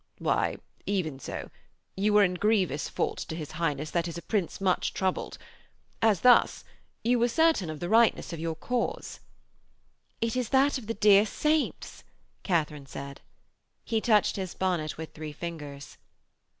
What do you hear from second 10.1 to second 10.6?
'It is